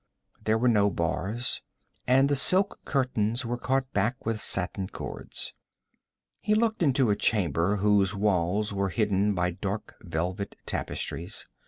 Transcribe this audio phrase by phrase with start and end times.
[0.43, 1.61] There were no bars,
[2.07, 5.53] and the silk curtains were caught back with satin cords.
[6.39, 11.45] He looked into a chamber whose walls were hidden by dark velvet tapestries.